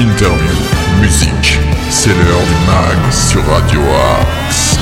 [0.00, 0.54] interview,
[1.00, 1.58] musique.
[1.90, 3.80] C'est l'heure du mag sur Radio
[4.20, 4.76] Axe.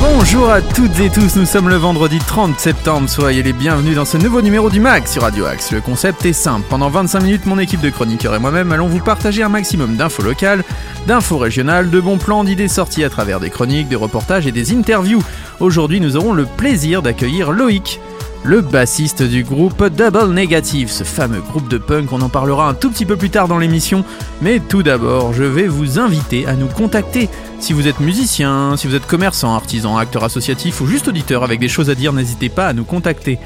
[0.00, 4.04] Bonjour à toutes et tous, nous sommes le vendredi 30 septembre, soyez les bienvenus dans
[4.04, 5.72] ce nouveau numéro du MAG sur Radio Axe.
[5.72, 9.00] Le concept est simple, pendant 25 minutes, mon équipe de chroniqueurs et moi-même allons vous
[9.00, 10.62] partager un maximum d'infos locales,
[11.06, 14.72] d'infos régionales, de bons plans, d'idées sorties à travers des chroniques, des reportages et des
[14.72, 15.22] interviews.
[15.58, 18.00] Aujourd'hui, nous aurons le plaisir d'accueillir Loïc
[18.44, 22.74] le bassiste du groupe Double Negative, ce fameux groupe de punk, on en parlera un
[22.74, 24.04] tout petit peu plus tard dans l'émission,
[24.40, 27.28] mais tout d'abord, je vais vous inviter à nous contacter.
[27.60, 31.60] Si vous êtes musicien, si vous êtes commerçant, artisan, acteur associatif ou juste auditeur avec
[31.60, 33.38] des choses à dire, n'hésitez pas à nous contacter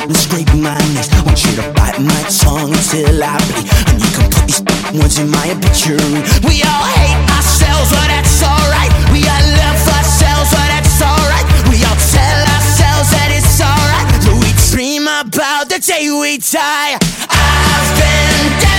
[0.08, 1.10] You scrape my knees.
[1.24, 3.66] Want you to bite my tongue until I bleed.
[3.90, 4.62] And you can put these
[4.94, 6.22] words in my obituary.
[6.46, 8.92] We all hate ourselves, but that's alright.
[9.10, 11.46] We all love ourselves, but that's alright.
[11.66, 14.06] We all tell ourselves that it's alright.
[14.22, 16.98] But we dream about the day we die.
[17.26, 18.75] I've been dancing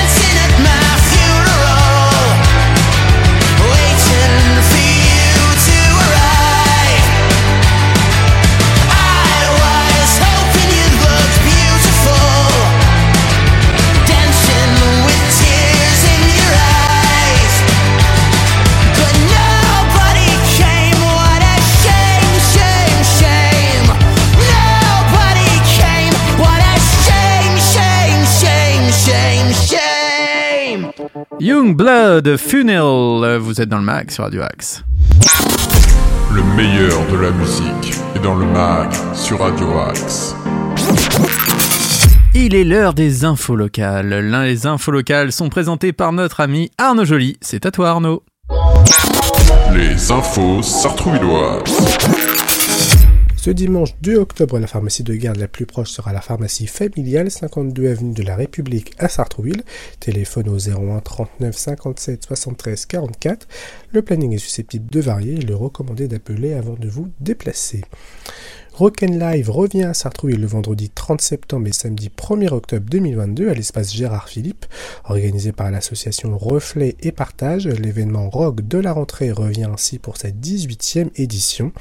[31.40, 31.48] shame.
[31.48, 34.84] Young Blood Funeral, vous êtes dans le mag sur Radio Axe.
[36.34, 40.36] Le meilleur de la musique est dans le mag sur Radio Axe.
[42.36, 44.10] Il est l'heure des infos locales.
[44.10, 47.38] L'un des infos locales sont présentées par notre ami Arnaud Joly.
[47.42, 48.24] C'est à toi Arnaud.
[49.74, 52.17] Les infos sartrouvilloises.
[53.48, 57.32] Ce dimanche 2 octobre, la pharmacie de garde la plus proche sera la pharmacie familiale,
[57.32, 59.64] 52 avenue de la République à Sartrouville.
[60.02, 63.48] Téléphone au 01 39 57 73 44.
[63.94, 65.36] Le planning est susceptible de varier.
[65.36, 67.86] Il est recommandé d'appeler avant de vous déplacer.
[68.78, 73.92] Rock'n'Live revient à Sartrouville le vendredi 30 septembre et samedi 1er octobre 2022 à l'espace
[73.92, 74.68] Gérard Philippe.
[75.06, 80.30] Organisé par l'association Reflet et Partage, l'événement rock de la rentrée revient ainsi pour sa
[80.30, 81.72] 18e édition.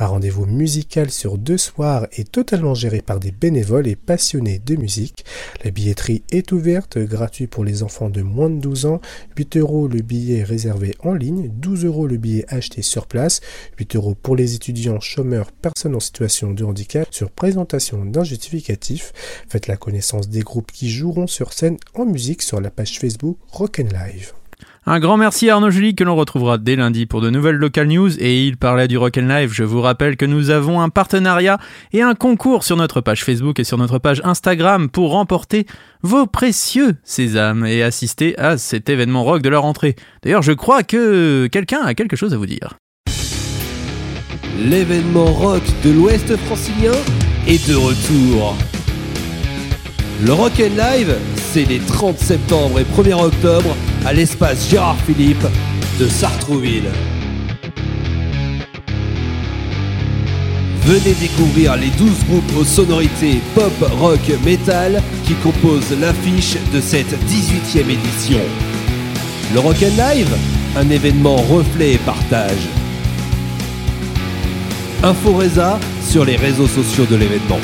[0.00, 4.74] Un rendez-vous musical sur deux soirs et totalement géré par des bénévoles et passionnés de
[4.74, 5.24] musique.
[5.64, 9.00] La billetterie est ouverte, gratuit pour les enfants de moins de 12 ans,
[9.36, 13.40] 8 euros le billet réservé en ligne, 12 euros le billet acheté sur place,
[13.78, 19.12] 8 euros pour les étudiants, chômeurs, personnes en situation de handicap sur présentation d'un justificatif.
[19.48, 23.36] Faites la connaissance des groupes qui joueront sur scène en musique sur la page Facebook
[23.52, 24.32] Rock'n'Live.
[24.86, 27.86] Un grand merci à Arnaud Julie que l'on retrouvera dès lundi pour de nouvelles local
[27.86, 29.52] news et il parlait du Rock'n'Live.
[29.52, 31.58] Je vous rappelle que nous avons un partenariat
[31.92, 35.66] et un concours sur notre page Facebook et sur notre page Instagram pour remporter
[36.02, 39.96] vos précieux sésames et assister à cet événement rock de la rentrée.
[40.22, 42.79] D'ailleurs, je crois que quelqu'un a quelque chose à vous dire
[44.58, 46.92] l'événement rock de l'Ouest francilien
[47.46, 48.56] est de retour.
[50.22, 51.16] Le Rock Live,
[51.52, 53.74] c'est les 30 septembre et 1er octobre
[54.04, 55.46] à l'espace Gérard Philippe
[55.98, 56.90] de Sartrouville.
[60.82, 67.12] Venez découvrir les 12 groupes aux sonorités pop, rock, metal qui composent l'affiche de cette
[67.28, 68.40] 18e édition.
[69.54, 70.34] Le Rock Live,
[70.76, 72.79] un événement reflet et partage.
[75.02, 77.58] Inforesa sur les réseaux sociaux de l'événement.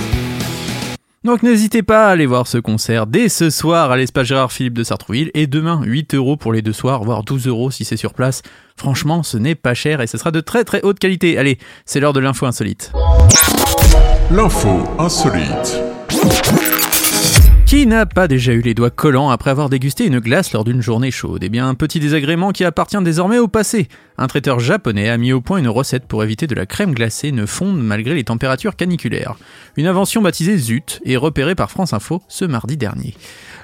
[1.23, 4.73] Donc n'hésitez pas à aller voir ce concert dès ce soir à l'espace Gérard Philippe
[4.73, 7.99] de Sartrouville et demain 8 euros pour les deux soirs, voire 12 euros si c'est
[7.99, 8.41] sur place.
[8.79, 11.37] Franchement, ce n'est pas cher et ce sera de très très haute qualité.
[11.37, 12.93] Allez, c'est l'heure de l'info insolite.
[14.31, 15.83] L'info insolite.
[17.67, 20.81] Qui n'a pas déjà eu les doigts collants après avoir dégusté une glace lors d'une
[20.81, 21.43] journée chaude?
[21.43, 23.89] Eh bien, un petit désagrément qui appartient désormais au passé.
[24.19, 27.33] Un traiteur japonais a mis au point une recette pour éviter de la crème glacée
[27.33, 29.35] ne fonde malgré les températures caniculaires.
[29.77, 33.15] Une invention baptisée ZUT et repérée par France Info ce mardi dernier.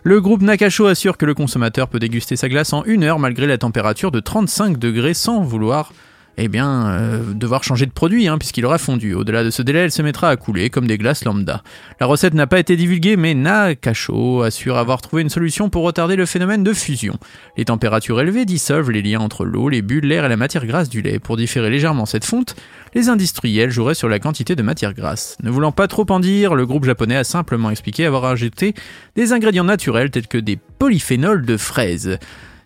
[0.02, 3.46] Le groupe Nakasho assure que le consommateur peut déguster sa glace en une heure malgré
[3.46, 5.92] la température de 35 degrés sans vouloir
[6.38, 9.14] eh bien, euh, devoir changer de produit, hein, puisqu'il aura fondu.
[9.14, 11.62] Au-delà de ce délai, elle se mettra à couler, comme des glaces lambda.
[12.00, 16.16] La recette n'a pas été divulguée, mais Nakacho assure avoir trouvé une solution pour retarder
[16.16, 17.18] le phénomène de fusion.
[17.56, 20.88] Les températures élevées dissolvent les liens entre l'eau, les bulles, l'air et la matière grasse
[20.88, 21.18] du lait.
[21.18, 22.56] Pour différer légèrement cette fonte,
[22.94, 25.36] les industriels joueraient sur la quantité de matière grasse.
[25.42, 28.74] Ne voulant pas trop en dire, le groupe japonais a simplement expliqué avoir ajouté
[29.16, 32.18] des ingrédients naturels tels que des polyphénols de fraises.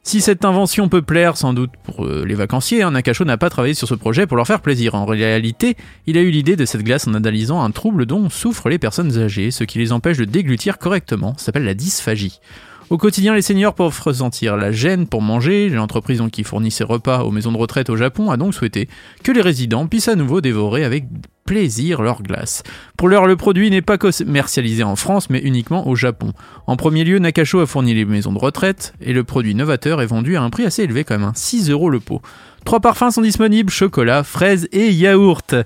[0.07, 3.51] Si cette invention peut plaire sans doute pour euh, les vacanciers, hein, Nakacho n'a pas
[3.51, 4.95] travaillé sur ce projet pour leur faire plaisir.
[4.95, 5.77] En réalité,
[6.07, 9.19] il a eu l'idée de cette glace en analysant un trouble dont souffrent les personnes
[9.19, 12.39] âgées, ce qui les empêche de déglutir correctement, ça s'appelle la dysphagie.
[12.89, 15.69] Au quotidien, les seniors peuvent ressentir la gêne pour manger.
[15.69, 18.89] L'entreprise qui fournit ses repas aux maisons de retraite au Japon a donc souhaité
[19.25, 21.07] que les résidents puissent à nouveau dévorer avec
[21.47, 22.63] plaisir leur glace.
[22.97, 26.33] Pour l'heure, le produit n'est pas commercialisé en France, mais uniquement au Japon.
[26.69, 30.07] En premier lieu, Nakacho a fourni les maisons de retraite, et le produit novateur est
[30.07, 32.21] vendu à un prix assez élevé quand même, 6 euros le pot.
[32.65, 35.57] Trois parfums sont disponibles, chocolat, fraise et yaourt.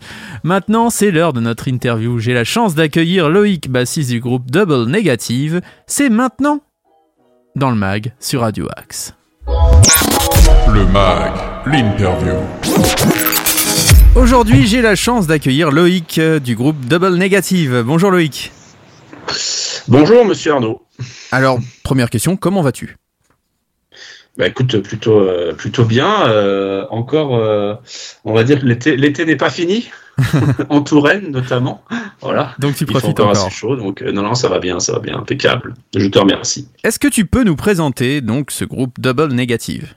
[0.42, 2.18] Maintenant, c'est l'heure de notre interview.
[2.18, 5.61] J'ai la chance d'accueillir Loïc, bassiste du groupe Double Negative.
[5.87, 6.61] C'est maintenant
[7.57, 9.14] dans le mag sur Radio Axe.
[9.47, 11.33] Le mag,
[11.66, 12.37] l'interview.
[14.14, 17.83] Aujourd'hui, j'ai la chance d'accueillir Loïc euh, du groupe Double Negative.
[17.85, 18.52] Bonjour Loïc.
[19.88, 20.83] Bonjour Monsieur Arnaud.
[21.33, 22.97] Alors, première question, comment vas-tu?
[24.37, 26.28] Bah écoute, plutôt euh, plutôt bien.
[26.28, 27.33] Euh, encore,
[28.25, 29.90] on va dire que l'été l'été n'est pas fini.
[30.68, 31.82] en Touraine notamment.
[32.20, 32.54] Voilà.
[32.58, 33.30] Donc tu profites encore.
[33.30, 33.46] encore.
[33.46, 35.74] assez chaud, donc euh, non, non, ça va bien, ça va bien, impeccable.
[35.96, 36.68] Je te remercie.
[36.84, 39.94] Est-ce que tu peux nous présenter donc ce groupe Double Negative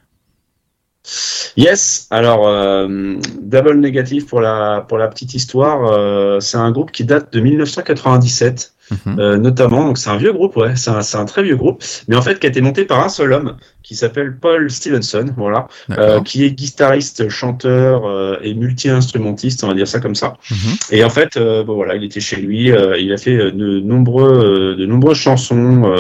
[1.57, 6.91] Yes, alors euh, Double Negative pour la pour la petite histoire, euh, c'est un groupe
[6.91, 8.73] qui date de 1997.
[8.91, 9.19] Mhm.
[9.19, 11.83] Euh, notamment, donc c'est un vieux groupe, ouais, c'est un, c'est un très vieux groupe,
[12.07, 15.25] mais en fait qui a été monté par un seul homme qui s'appelle Paul Stevenson,
[15.35, 20.37] voilà, euh, qui est guitariste, chanteur euh, et multi-instrumentiste, on va dire ça comme ça.
[20.49, 20.57] Mhm.
[20.91, 24.75] Et en fait, euh, bon voilà, il était chez lui, il a fait de nombreux,
[24.77, 25.93] de nombreuses chansons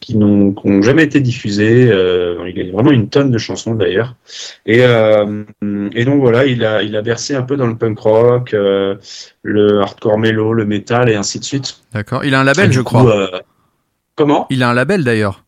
[0.00, 1.82] qui n'ont jamais été diffusées.
[1.84, 4.14] il a vraiment une tonne de chansons d'ailleurs.
[4.66, 8.52] Et, et donc voilà, il a, il a bercé un peu dans le punk rock,
[8.52, 11.76] le hardcore mélo, le metal et ainsi de suite.
[11.92, 12.24] D'accord.
[12.24, 13.30] Il a un label, Et je coup, crois.
[14.16, 14.46] comment?
[14.48, 15.44] Il a un label d'ailleurs.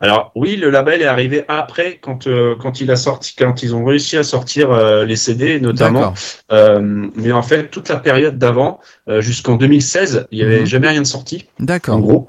[0.00, 3.74] Alors oui, le label est arrivé après quand euh, quand il a sorti quand ils
[3.74, 6.14] ont réussi à sortir euh, les CD notamment.
[6.52, 6.80] Euh,
[7.14, 10.66] mais en fait toute la période d'avant euh, jusqu'en 2016, il y avait Mhm.
[10.66, 12.00] jamais rien de sorti en D'accord.
[12.00, 12.28] gros.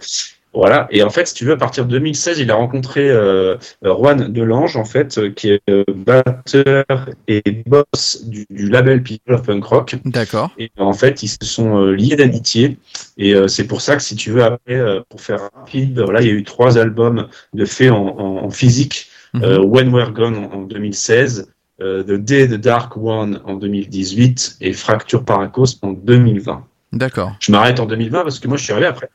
[0.54, 0.88] Voilà.
[0.92, 4.32] Et en fait, si tu veux, à partir de 2016, il a rencontré euh, Juan
[4.32, 6.86] Delange, en fait, euh, qui est euh, batteur
[7.28, 9.96] et boss du, du label People of Punk Rock.
[10.06, 10.52] D'accord.
[10.58, 12.78] Et en fait, ils se sont euh, liés d'amitié.
[13.18, 16.22] Et euh, c'est pour ça que si tu veux, après, euh, pour faire rapide, voilà,
[16.22, 19.08] il y a eu trois albums de faits en, en, en physique.
[19.34, 19.44] Mhm.
[19.44, 24.58] Euh, When We're Gone en, en 2016, euh, The Day the Dark One en 2018
[24.62, 26.66] et Fracture Paracos en 2020.
[26.92, 27.36] D'accord.
[27.40, 29.10] Je m'arrête en 2020 parce que moi, je suis arrivé après.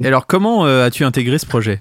[0.00, 1.80] Et alors, comment euh, as-tu intégré ce projet?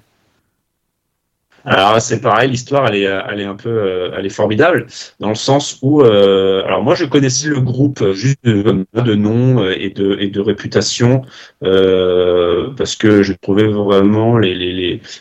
[1.63, 4.87] Alors c'est pareil, l'histoire elle est, euh, elle est un peu, euh, elle est formidable
[5.19, 9.69] dans le sens où, euh, alors moi je connaissais le groupe juste de, de nom
[9.69, 11.21] et de et de réputation
[11.63, 14.73] euh, parce que je trouvais vraiment les les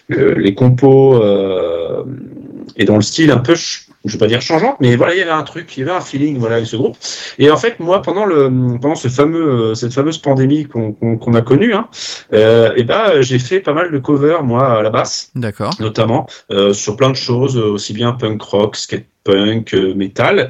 [0.09, 1.23] les, les compos
[2.77, 3.55] et dans le style un peu,
[4.05, 5.97] je vais pas dire changeant, mais voilà il y avait un truc, il y avait
[5.97, 6.97] un feeling voilà avec ce groupe.
[7.39, 8.49] Et en fait moi pendant le
[8.81, 11.89] pendant ce fameux cette fameuse pandémie qu'on qu'on qu'on a connue, hein,
[12.33, 15.75] euh, et ben j'ai fait pas mal de covers moi à la basse D'accord.
[15.81, 20.49] notamment euh, sur plein de choses, aussi bien punk rock, skate punk, euh, metal.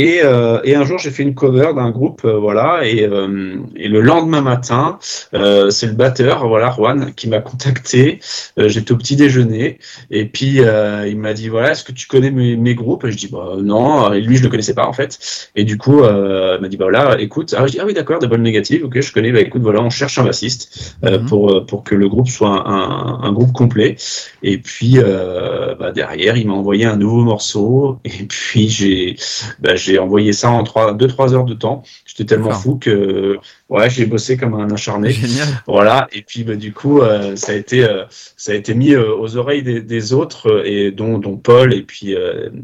[0.00, 3.56] Et, euh, et un jour, j'ai fait une cover d'un groupe, euh, voilà, et, euh,
[3.76, 4.98] et le lendemain matin,
[5.34, 8.20] euh, c'est le batteur, voilà, Juan, qui m'a contacté.
[8.58, 9.78] Euh, J'étais au petit déjeuner,
[10.10, 13.04] et puis euh, il m'a dit, voilà, est-ce que tu connais mes, mes groupes?
[13.04, 15.18] Et je dis, bah non, et lui, je le connaissais pas en fait.
[15.56, 17.92] Et du coup, euh, il m'a dit, bah voilà, écoute, ah, je dis, ah oui,
[17.94, 20.62] d'accord, Double Negative, ok, je connais, bah écoute, voilà, on cherche un bassiste
[21.04, 21.26] euh, Mhm.
[21.28, 23.96] pour pour que le groupe soit un, un, un groupe complet.
[24.42, 27.98] Et puis euh, bah, derrière, il m'a envoyé un nouveau morceau.
[28.04, 29.16] Et puis j'ai
[29.60, 31.82] bah, j'ai envoyé ça en trois, deux trois heures de temps.
[32.06, 35.10] J'étais tellement fou que ouais, j'ai bossé comme un acharné.
[35.10, 35.48] Génial.
[35.66, 36.08] Voilà.
[36.12, 38.04] Et puis bah, du coup, euh, ça a été euh,
[38.36, 41.82] ça a été mis euh, aux oreilles des, des autres et dont dont Paul et
[41.82, 42.14] puis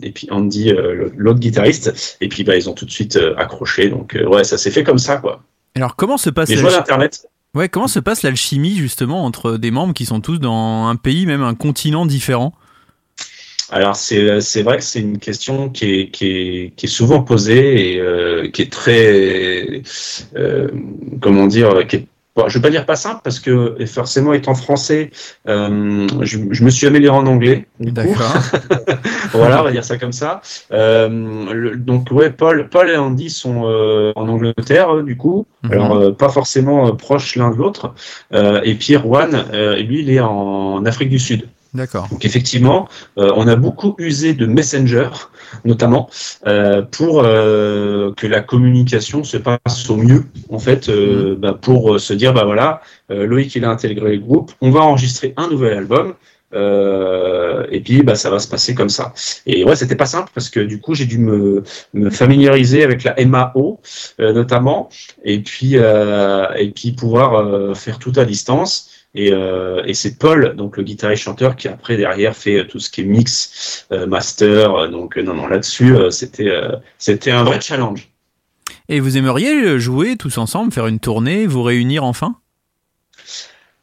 [0.02, 0.72] et puis Andy,
[1.16, 2.16] l'autre guitariste.
[2.20, 3.88] Et puis bah ils ont tout de suite accroché.
[3.88, 5.42] Donc ouais, ça s'est fait comme ça quoi.
[5.74, 7.28] Alors, comment se passe Les l'alchi- joies d'internet.
[7.54, 11.26] Ouais, comment se passe l'alchimie justement entre des membres qui sont tous dans un pays,
[11.26, 12.52] même un continent différent?
[13.72, 17.22] Alors c'est c'est vrai que c'est une question qui est qui est qui est souvent
[17.22, 19.82] posée et euh, qui est très
[20.36, 20.68] euh,
[21.20, 22.06] comment dire qui est
[22.36, 25.10] bon, je vais pas dire pas simple parce que forcément étant français
[25.48, 27.66] euh, je, je me suis amélioré en anglais.
[27.80, 28.32] D'accord.
[29.32, 30.40] voilà on va dire ça comme ça
[30.72, 31.08] euh,
[31.52, 35.72] le- donc ouais Paul Paul et Andy sont euh, en Angleterre du coup Mhm.
[35.72, 37.92] alors euh, pas forcément proches l'un de l'autre
[38.32, 42.08] euh, et puis Juan euh, lui il est en Afrique du Sud D'accord.
[42.10, 45.10] donc effectivement, euh, on a beaucoup usé de Messenger,
[45.64, 46.08] notamment,
[46.46, 52.00] euh, pour euh, que la communication se passe au mieux, en fait, euh, bah, pour
[52.00, 52.80] se dire, bah voilà,
[53.10, 56.14] Loïc il a intégré le groupe, on va enregistrer un nouvel album.
[57.70, 59.12] et puis bah ça va se passer comme ça.
[59.44, 63.04] Et ouais, c'était pas simple parce que du coup j'ai dû me, me familiariser avec
[63.04, 63.80] la MAO
[64.18, 64.88] notamment,
[65.24, 68.95] et puis et puis pouvoir faire tout à distance.
[69.18, 72.78] Et, euh, et c'est Paul, donc le guitariste chanteur, qui après derrière fait euh, tout
[72.78, 74.90] ce qui est mix, euh, master.
[74.90, 76.52] Donc non, non, là-dessus, c'était
[76.98, 78.08] c'était un vrai challenge.
[78.88, 82.36] Et vous aimeriez jouer tous ensemble, faire une tournée, vous réunir enfin?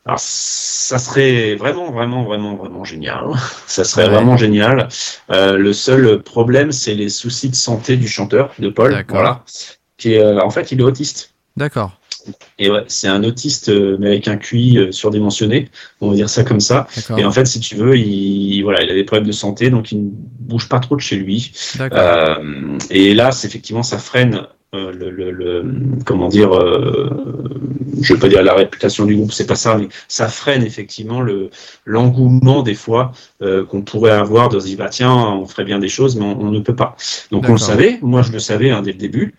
[0.06, 3.24] Alors ça serait vraiment, vraiment, vraiment, vraiment génial.
[3.68, 4.10] Ça serait Ouais.
[4.10, 4.90] vraiment génial.
[5.32, 8.92] Euh, le seul problème, c'est les soucis de santé du chanteur, de Paul.
[8.92, 9.16] D'accord.
[9.16, 9.44] Voilà.
[9.98, 11.34] Qui est, euh, en fait, il est autiste.
[11.56, 11.98] D'accord.
[12.60, 15.70] Et ouais, c'est un autiste, mais avec un QI surdimensionné.
[16.02, 16.88] On va dire ça comme ça.
[17.18, 19.92] Et en fait, si tu veux, il, voilà, il a des problèmes de santé, donc
[19.92, 21.52] il ne bouge pas trop de chez lui.
[21.94, 25.66] Euh, et là, c'est effectivement, ça freine euh, le, le, le-
[26.06, 27.08] comment dire, euh,
[28.02, 31.22] je veux pas dire la réputation du groupe, c'est pas ça, mais ça freine effectivement
[31.22, 31.50] le
[31.86, 33.12] l'engouement des fois
[33.44, 36.26] euh, qu'on pourrait avoir de se dire bah tiens, on ferait bien des choses, mais
[36.26, 36.96] on, on ne peut pas.
[37.32, 39.36] Donc on le savait, moi je le savais hein, dès le début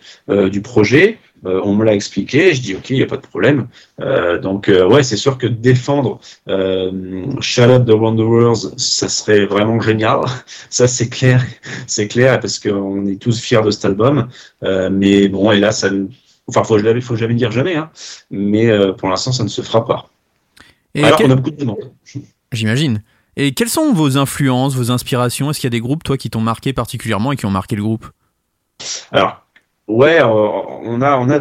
[0.51, 1.19] du projet.
[1.47, 3.69] Euh, on me l'a expliqué, je dis ok, il n'y a pas de problème.
[4.01, 10.21] Euh, donc euh, ouais, c'est sûr que défendre euh, the Wanderers, ça serait vraiment génial.
[10.71, 11.45] Ça c'est clair,
[11.87, 14.29] c'est clair parce qu'on est tous fiers de cet album.
[14.63, 16.07] Euh, mais bon, et là, ça, ne-
[16.49, 17.91] enfin, faut, faut jamais dire jamais, hein.
[18.31, 20.09] Mais pour l'instant, ça ne se fera pas.
[20.95, 21.93] Et Alors quel- qu'on a beaucoup de demandes.
[22.53, 23.03] J'imagine.
[23.37, 25.51] Et quelles sont vos influences, vos inspirations?
[25.51, 27.75] Est-ce qu'il y a des groupes, toi, qui t'ont marqué particulièrement et qui ont marqué
[27.77, 28.07] le groupe?
[29.11, 29.44] Alors,
[29.89, 31.41] ouais, on a, on a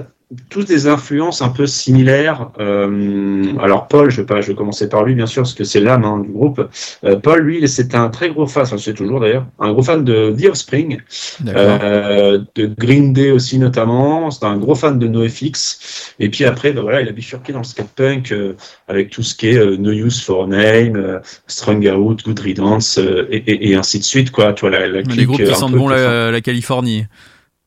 [0.50, 2.50] tous des influences un peu similaires.
[2.60, 5.64] Euh, alors Paul, je vais pas, je vais commencer par lui bien sûr parce que
[5.64, 6.68] c'est l'âme hein, du groupe.
[7.04, 10.04] Euh, Paul, lui, c'est un très gros fan, enfin, c'est toujours d'ailleurs, un gros fan
[10.04, 11.00] de The Offspring,
[11.48, 14.32] euh, de Green Day aussi notamment.
[14.32, 16.16] C'est un gros fan de NoFX.
[16.20, 18.54] Et puis après, bah, voilà, il a bifurqué dans le skatepunk euh,
[18.88, 22.98] avec tout ce qui est euh, No Use for Name, euh, Strung Out, Good Riddance
[22.98, 24.54] euh, et, et, et ainsi de suite quoi.
[24.54, 27.06] Tu vois la, la Des clique, groupes euh, qui sentent bon la, la Californie.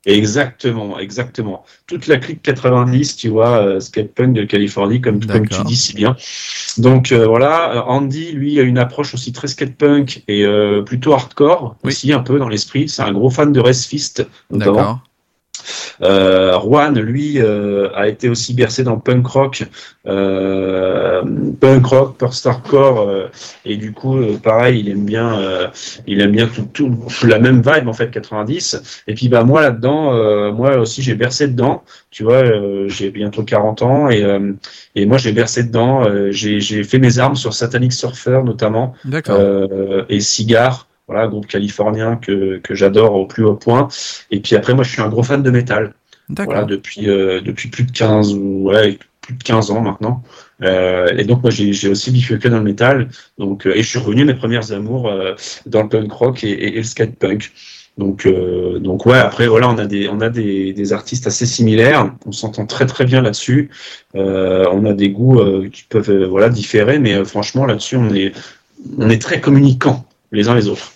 [0.06, 1.64] Exactement, exactement.
[1.88, 5.94] Toute la clique 90, tu vois, euh, skatepunk de Californie, comme, comme tu dis si
[5.94, 6.16] bien.
[6.78, 11.12] Donc euh, voilà, euh, Andy, lui, a une approche aussi très skatepunk et euh, plutôt
[11.12, 11.88] hardcore Oui.
[11.90, 12.88] aussi, un peu dans l'esprit.
[12.88, 15.00] C'est un gros fan de Rest Fist, notamment.
[16.02, 19.64] Euh, Juan, lui, euh, a été aussi bercé dans punk rock,
[20.06, 21.22] euh,
[21.60, 23.26] punk rock, post-hardcore, euh,
[23.64, 25.68] et du coup, euh, pareil, il aime bien, euh,
[26.06, 26.90] il aime bien tout, tout,
[27.26, 29.02] la même vibe en fait, 90.
[29.08, 31.82] Et puis bah moi là-dedans, euh, moi aussi j'ai bercé dedans.
[32.10, 34.52] Tu vois, euh, j'ai bientôt 40 ans et euh,
[34.94, 36.06] et moi j'ai bercé dedans.
[36.06, 38.94] euh, j'ai j'ai fait mes armes sur Satanic Surfer notamment
[39.34, 43.88] euh, et Cigar, voilà, groupe californien que, que j'adore au plus haut point.
[44.30, 45.94] Et puis après, moi, je suis un gros fan de métal,
[46.28, 46.52] D'accord.
[46.54, 50.22] voilà, depuis, euh, depuis plus de 15, ou- ouais, plus de 15 ans maintenant.
[50.62, 53.08] Euh, et donc, moi, j'ai aussi bifurqué dans le métal.
[53.38, 55.34] Donc, euh, et je suis revenu à mes premières amours euh,
[55.66, 57.52] dans le punk rock et, et, et le skate punk.
[57.98, 61.46] Donc, euh, donc ouais, après, voilà, on a des, on a des, des artistes assez
[61.46, 62.12] similaires.
[62.26, 63.70] On s'entend très, très bien là-dessus.
[64.14, 68.12] Euh, on a des goûts euh, qui peuvent, voilà, différer, mais euh, franchement, là-dessus, on
[68.14, 68.32] est,
[68.98, 70.92] on est très communicants les uns les autres.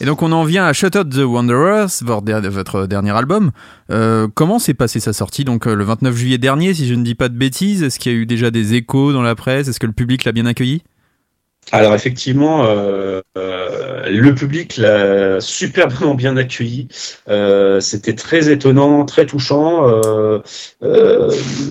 [0.00, 3.52] Et donc on en vient à Shut Out the Wanderers, votre der- votre dernier album.
[3.90, 7.04] Euh, comment s'est passée sa sortie Donc euh, le 29 juillet dernier, si je ne
[7.04, 7.82] dis pas de bêtises?
[7.82, 9.68] Est-ce qu'il y a eu déjà des échos dans la presse?
[9.68, 10.82] Est-ce que le public l'a bien accueilli?
[11.72, 16.88] Alors effectivement, euh, le public l'a superbement bien accueilli.
[17.80, 19.90] C'était très étonnant, très touchant,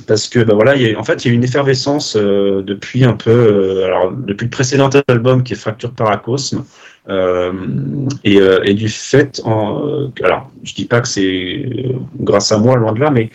[0.07, 2.15] parce que bah voilà, il y a, en fait, il y a eu une effervescence
[2.15, 6.63] depuis un peu, alors depuis le précédent album qui est Fracture Paracosme.
[7.09, 7.51] Euh,
[8.23, 11.65] et, euh, et du fait, en, euh, alors je dis pas que c'est
[12.19, 13.29] grâce à moi, loin de là, mais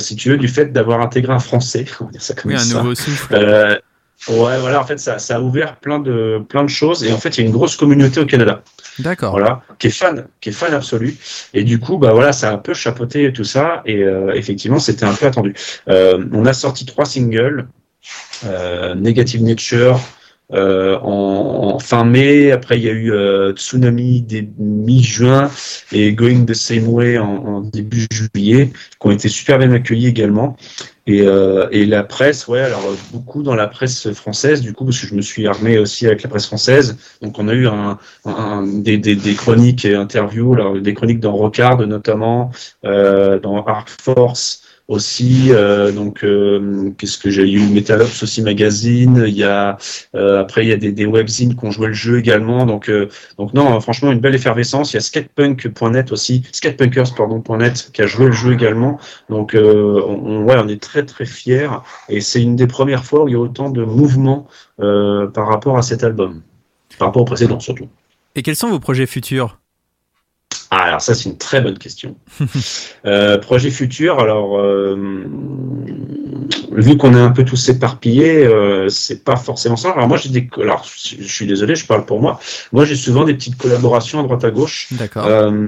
[0.00, 2.56] si tu veux, du fait d'avoir intégré un Français, on va dire ça comme Oui,
[2.56, 2.78] un ça.
[2.78, 3.80] nouveau souffle.
[4.28, 7.04] Ouais, voilà, en fait, ça, ça a ouvert plein de, plein de choses.
[7.04, 8.62] Et en fait, il y a une grosse communauté au Canada,
[8.98, 9.32] D'accord.
[9.32, 11.16] voilà, qui est fan, qui est fan absolu.
[11.54, 13.82] Et du coup, bah voilà, ça a un peu chapeauté tout ça.
[13.84, 15.54] Et euh, effectivement, c'était un peu attendu.
[15.88, 17.68] Euh, on a sorti trois singles,
[18.46, 20.00] euh, Negative Nature.
[20.52, 25.50] Euh, en, en fin mai, après il y a eu euh, Tsunami dès mi-juin
[25.92, 30.06] et Going the Same Way en, en début juillet, qui ont été super bien accueillis
[30.06, 30.56] également.
[31.08, 34.84] Et, euh, et la presse, ouais, alors euh, beaucoup dans la presse française, du coup,
[34.84, 36.96] parce que je me suis armé aussi avec la presse française.
[37.22, 41.20] Donc, on a eu un, un- des, des, des chroniques et interviews, alors, des chroniques
[41.20, 42.50] dans Rocard notamment,
[42.84, 45.48] euh, dans Arc Force aussi.
[45.50, 47.60] euh, donc, euh, qu'est-ce que j'ai eu?
[47.68, 49.24] Metalops aussi magazine.
[49.26, 49.78] Il y a
[50.14, 52.66] euh, après il y a des, des webzines qui ont joué le jeu également.
[52.66, 52.90] Donc,
[53.38, 54.92] donc non, franchement, une belle effervescence.
[54.92, 58.98] Il y a skatepunk.net aussi, skatepunkers pardon .net qui a joué le jeu également.
[59.28, 61.68] Donc, on, ouais, on est très très fiers
[62.08, 64.46] et c'est une des premières fois où il y a autant de mouvements
[64.78, 66.42] par rapport à cet album,
[66.98, 67.88] par rapport au précédent surtout.
[68.34, 69.58] Et quels sont vos projets futurs?
[70.78, 72.16] Ah, alors ça c'est une très bonne question.
[73.06, 74.94] euh, projet futur, alors euh,
[76.76, 79.90] vu qu'on est un peu tous éparpillés, euh, c'est pas forcément ça.
[79.90, 82.38] Alors moi j'ai des, alors je suis désolé, je parle pour moi.
[82.72, 84.88] Moi j'ai souvent des petites collaborations à droite à gauche.
[84.92, 85.26] D'accord.
[85.26, 85.66] Euh,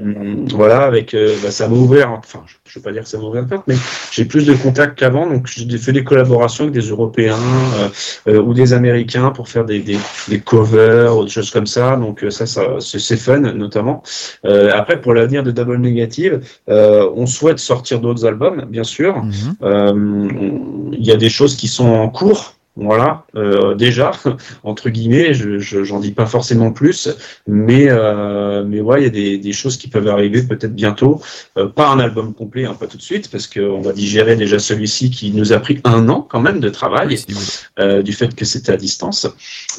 [0.55, 3.18] voilà, avec euh, bah, ça m'a ouvert, enfin, je, je veux pas dire que ça
[3.18, 3.77] m'a ouvert la porte, mais
[4.12, 7.37] j'ai plus de contacts qu'avant, donc j'ai fait des collaborations avec des Européens
[7.79, 7.88] euh,
[8.35, 11.97] euh, ou des Américains pour faire des, des, des covers ou des choses comme ça.
[11.97, 14.03] Donc ça, ça c'est fun notamment.
[14.44, 19.23] Euh, après, pour l'avenir de Double Negative, euh, on souhaite sortir d'autres albums, bien sûr.
[19.23, 19.57] Mhm.
[19.62, 22.54] On- Il y a des choses qui sont en cours.
[22.80, 24.12] Voilà, euh, déjà
[24.62, 27.08] entre guillemets, je je- j'en dis pas forcément plus,
[27.48, 31.20] mais euh, mais ouais, il y a des, des choses qui peuvent arriver peut-être bientôt.
[31.56, 34.61] Euh, pas un album complet, hein, pas tout de suite, parce qu'on va digérer déjà
[34.61, 38.44] celui-ci qui nous a pris un an quand même de travail Oui, du fait que
[38.44, 39.26] c'était à distance.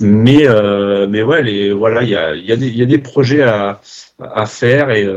[0.01, 0.45] Mais
[1.07, 2.97] mais ouais, les voilà, il y a il y a des il y a des
[2.97, 3.79] projets à
[4.19, 5.07] à faire et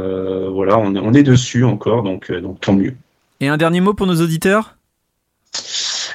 [0.56, 2.94] voilà, on est on est dessus encore, donc donc tant mieux.
[3.40, 4.76] Et un dernier mot pour nos auditeurs?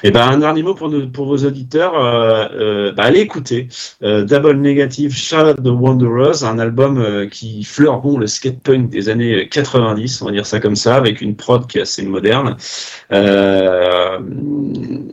[0.04, 3.68] Et ben un dernier mot pour, pour vos auditeurs, euh, euh, bah, allez écouter
[4.02, 9.48] euh, Double Negative Charlotte the Wanderers, un album qui fleure bon le skatepunk des années
[9.48, 12.56] 90, on va dire ça comme ça, avec une prod qui est assez moderne.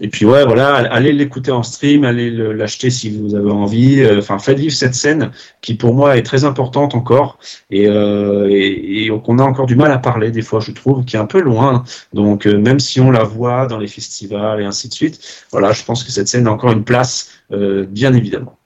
[0.01, 4.05] Et puis ouais, voilà, allez l'écouter en stream, allez le- l'acheter si vous avez envie.
[4.17, 7.39] Enfin, faites vivre cette scène qui pour moi est très importante encore
[7.71, 7.87] et,
[9.23, 11.39] qu'on a encore du mal à parler des fois, je trouve, qui est un peu
[11.39, 11.83] loin.
[12.13, 15.19] Donc même si on la voit dans les festivals et de suite,
[15.51, 18.57] voilà, je pense que cette scène a encore une place, euh, bien évidemment.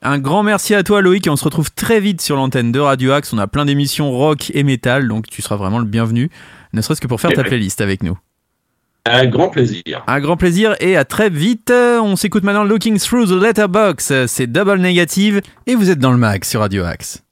[0.00, 2.78] Un grand merci à toi Loïc et on se retrouve très vite sur l'antenne de
[2.78, 3.32] Radio Axe.
[3.32, 6.30] On a plein d'émissions rock et métal, donc tu seras vraiment le bienvenu,
[6.72, 8.16] ne serait-ce que pour faire Eh ta playlist avec nous.
[9.04, 10.04] Un grand plaisir.
[10.06, 11.72] Un grand plaisir et à très vite.
[11.72, 14.26] On s'écoute maintenant Looking Through the Letterbox.
[14.26, 17.22] C'est Double Negative et vous êtes dans le mag sur Radio Axe.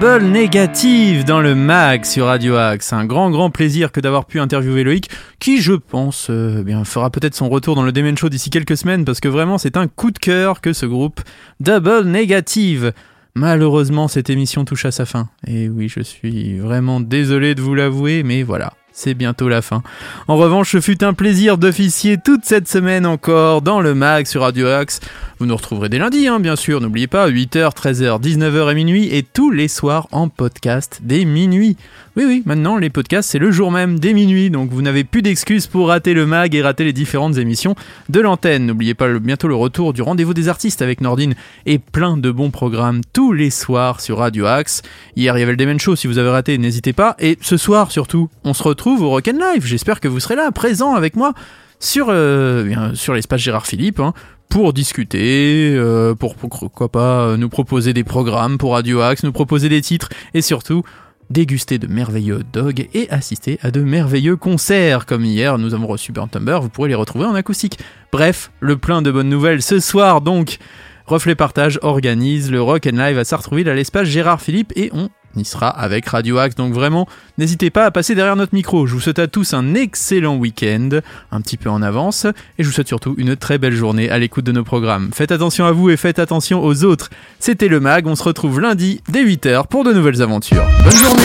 [0.00, 2.94] Double Negative dans le mag sur Radio Axe.
[2.94, 5.10] Un grand grand plaisir que d'avoir pu interviewer Loïc,
[5.40, 8.48] qui je pense euh, eh bien fera peut-être son retour dans le Demen Show d'ici
[8.48, 11.20] quelques semaines parce que vraiment c'est un coup de cœur que ce groupe
[11.60, 12.94] Double Negative.
[13.34, 15.28] Malheureusement cette émission touche à sa fin.
[15.46, 18.72] Et oui je suis vraiment désolé de vous l'avouer mais voilà.
[18.92, 19.82] C'est bientôt la fin.
[20.28, 24.42] En revanche, ce fut un plaisir d'officier toute cette semaine encore dans le mag sur
[24.42, 25.00] Radio Axe.
[25.38, 29.14] Vous nous retrouverez dès lundi, hein, bien sûr, n'oubliez pas, 8h, 13h, 19h et minuit,
[29.14, 31.76] et tous les soirs en podcast dès minuit.
[32.16, 35.22] Oui, oui, maintenant les podcasts c'est le jour même dès minuit, donc vous n'avez plus
[35.22, 37.76] d'excuses pour rater le mag et rater les différentes émissions
[38.08, 38.66] de l'antenne.
[38.66, 41.34] N'oubliez pas bientôt le retour du rendez-vous des artistes avec Nordine
[41.66, 44.82] et plein de bons programmes tous les soirs sur Radio Axe.
[45.14, 47.14] Hier il y avait le Demen Show, si vous avez raté, n'hésitez pas.
[47.20, 49.64] Et ce soir surtout, on se retrouve au Rock'n'Live.
[49.64, 51.34] J'espère que vous serez là, présent avec moi
[51.78, 54.00] sur, euh, sur l'espace Gérard Philippe.
[54.00, 54.14] Hein,
[54.48, 59.32] pour discuter, euh, pour pourquoi pas euh, nous proposer des programmes pour Radio Axe, nous
[59.32, 60.82] proposer des titres et surtout
[61.30, 65.06] déguster de merveilleux dogs et assister à de merveilleux concerts.
[65.06, 66.28] Comme hier, nous avons reçu Burn
[66.60, 67.78] vous pourrez les retrouver en acoustique.
[68.10, 70.58] Bref, le plein de bonnes nouvelles ce soir donc.
[71.06, 75.08] Reflet Partage organise le Rock and Live à Sartreville à l'espace Gérard Philippe et on
[75.36, 76.56] y sera avec Radio Axe.
[76.56, 78.86] Donc vraiment, n'hésitez pas à passer derrière notre micro.
[78.86, 80.88] Je vous souhaite à tous un excellent week-end,
[81.32, 82.26] un petit peu en avance,
[82.58, 85.10] et je vous souhaite surtout une très belle journée à l'écoute de nos programmes.
[85.12, 87.10] Faites attention à vous et faites attention aux autres.
[87.38, 90.64] C'était le MAG, on se retrouve lundi dès 8h pour de nouvelles aventures.
[90.84, 91.22] Bonne journée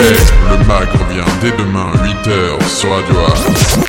[0.50, 3.85] Le MAG revient dès demain 8h sur Radio Axe.